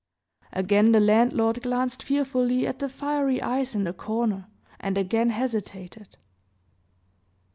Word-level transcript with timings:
Again 0.51 0.93
the 0.93 0.99
landlord 0.99 1.61
glanced 1.61 2.01
fearfully 2.01 2.65
at 2.65 2.79
the 2.79 2.89
fiery 2.89 3.39
eyes 3.39 3.75
in 3.75 3.83
the 3.83 3.93
corner, 3.93 4.47
and 4.79 4.97
again 4.97 5.29
hesitated. 5.29 6.17